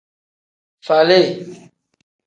[0.87, 1.19] Faali.